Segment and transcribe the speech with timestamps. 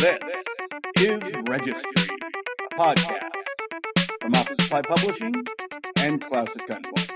[0.00, 0.24] This
[0.96, 2.08] is Registry,
[2.70, 3.30] a podcast
[4.20, 5.34] from Office Supply Publishing
[5.98, 7.10] and Klaus at Gunpoint.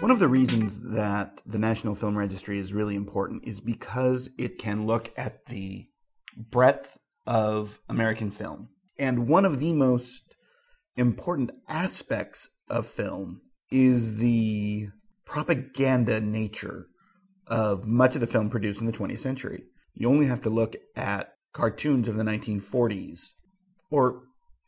[0.00, 4.58] One of the reasons that the National Film Registry is really important is because it
[4.58, 5.88] can look at the
[6.36, 8.68] breadth of American film.
[9.02, 10.36] And one of the most
[10.94, 14.90] important aspects of film is the
[15.24, 16.86] propaganda nature
[17.48, 19.64] of much of the film produced in the 20th century.
[19.92, 23.32] You only have to look at cartoons of the 1940s
[23.90, 24.20] or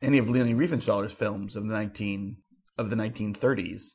[0.02, 2.38] any of Leni Riefenstahl's films of the 19
[2.76, 3.90] of the 1930s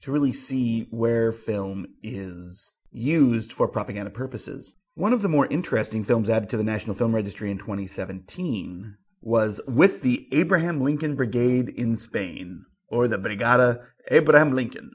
[0.00, 4.74] to really see where film is used for propaganda purposes.
[4.94, 9.60] One of the more interesting films added to the National Film Registry in 2017 was
[9.66, 14.92] With the Abraham Lincoln Brigade in Spain, or the Brigada Abraham Lincoln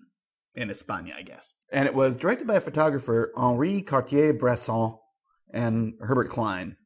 [0.56, 1.54] in España, I guess.
[1.70, 4.96] And it was directed by a photographer, Henri Cartier-Bresson,
[5.54, 6.78] and Herbert Kline.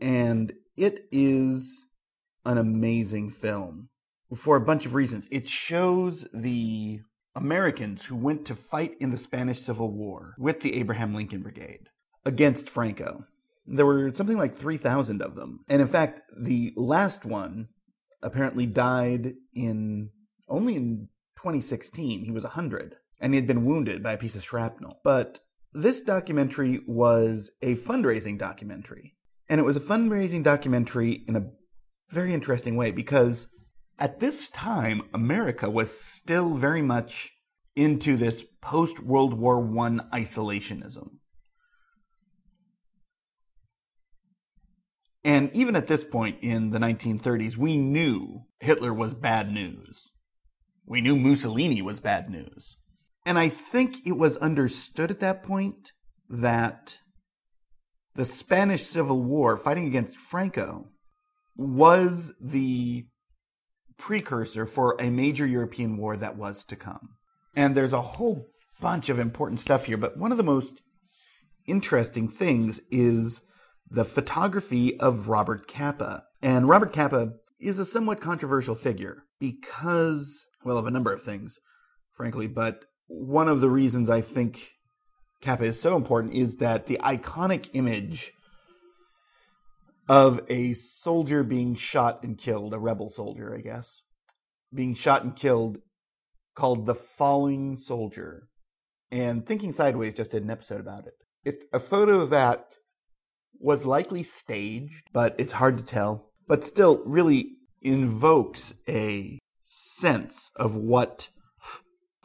[0.00, 1.84] And it is
[2.44, 3.90] an amazing film
[4.34, 5.28] for a bunch of reasons.
[5.30, 7.02] It shows the
[7.36, 11.86] Americans who went to fight in the Spanish Civil War with the Abraham Lincoln Brigade
[12.24, 13.26] against Franco.
[13.66, 15.60] There were something like 3,000 of them.
[15.68, 17.68] And in fact, the last one
[18.22, 20.10] apparently died in
[20.48, 22.24] only in 2016.
[22.24, 25.00] He was 100 and he had been wounded by a piece of shrapnel.
[25.04, 25.40] But
[25.72, 29.14] this documentary was a fundraising documentary.
[29.48, 31.50] And it was a fundraising documentary in a
[32.10, 33.48] very interesting way because
[33.98, 37.32] at this time, America was still very much
[37.76, 41.18] into this post World War I isolationism.
[45.24, 50.10] And even at this point in the 1930s, we knew Hitler was bad news.
[50.84, 52.76] We knew Mussolini was bad news.
[53.24, 55.92] And I think it was understood at that point
[56.28, 56.98] that
[58.14, 60.88] the Spanish Civil War, fighting against Franco,
[61.56, 63.06] was the
[63.96, 67.10] precursor for a major European war that was to come.
[67.54, 68.48] And there's a whole
[68.80, 70.80] bunch of important stuff here, but one of the most
[71.66, 73.42] interesting things is
[73.92, 76.24] the photography of Robert Capa.
[76.40, 81.60] And Robert Capa is a somewhat controversial figure because, well, of a number of things,
[82.16, 84.70] frankly, but one of the reasons I think
[85.42, 88.32] Capa is so important is that the iconic image
[90.08, 94.00] of a soldier being shot and killed, a rebel soldier, I guess,
[94.74, 95.78] being shot and killed,
[96.54, 98.48] called The Falling Soldier.
[99.10, 101.14] And Thinking Sideways just did an episode about it.
[101.44, 102.72] It's a photo that
[103.62, 110.76] was likely staged, but it's hard to tell, but still really invokes a sense of
[110.76, 111.28] what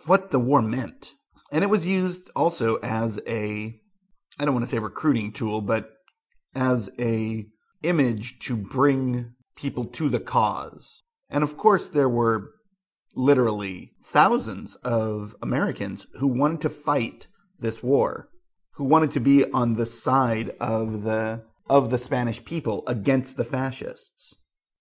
[0.06, 1.14] what the war meant.
[1.52, 3.80] And it was used also as a
[4.40, 5.92] I don't want to say recruiting tool, but
[6.54, 7.46] as a
[7.84, 11.04] image to bring people to the cause.
[11.30, 12.52] And of course there were
[13.16, 17.28] literally thousands of Americans who wanted to fight
[17.60, 18.30] this war,
[18.78, 23.44] who wanted to be on the side of the of the Spanish people against the
[23.44, 24.36] fascists.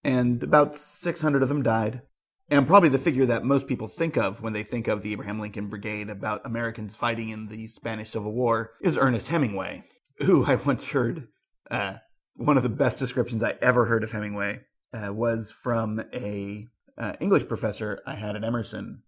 [0.05, 2.03] And about 600 of them died.
[2.49, 5.41] And probably the figure that most people think of when they think of the Abraham
[5.41, 9.83] Lincoln Brigade about Americans fighting in the Spanish Civil War is Ernest Hemingway,
[10.19, 11.27] who I once heard
[11.71, 11.95] uh,
[12.35, 14.61] one of the best descriptions I ever heard of Hemingway
[14.93, 16.69] uh, was from a
[16.99, 19.03] uh, English professor I had at Emerson,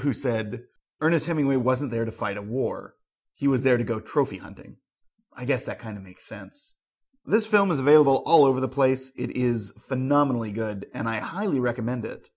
[0.00, 0.64] who said
[1.00, 2.94] Ernest Hemingway wasn't there to fight a war;
[3.40, 4.76] he was there to go trophy hunting.
[5.34, 6.74] I guess that kind of makes sense.
[7.24, 9.10] This film is available all over the place.
[9.16, 12.28] It is phenomenally good, and I highly recommend it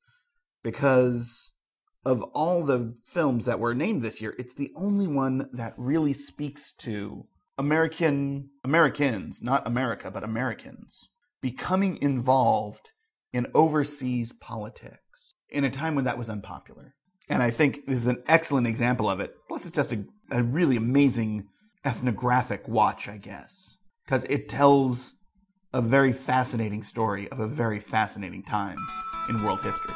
[0.64, 1.52] because
[2.06, 6.14] of all the films that were named this year, it's the only one that really
[6.14, 7.26] speaks to
[7.58, 11.10] American Americans, not America, but Americans
[11.42, 12.92] becoming involved
[13.34, 16.96] in overseas politics in a time when that was unpopular.
[17.30, 19.36] And I think this is an excellent example of it.
[19.48, 21.48] Plus, it's just a, a really amazing
[21.86, 23.74] ethnographic watch, I guess
[24.06, 25.14] because it tells
[25.74, 28.78] a very fascinating story of a very fascinating time
[29.30, 29.96] in world history.